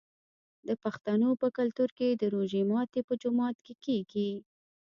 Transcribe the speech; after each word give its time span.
د 0.67 0.69
پښتنو 0.83 1.29
په 1.41 1.47
کلتور 1.57 1.89
کې 1.97 2.07
د 2.11 2.23
روژې 2.35 2.61
ماتی 2.71 3.01
په 3.07 3.13
جومات 3.21 3.55
کې 3.65 3.73
کیږي. 3.85 4.31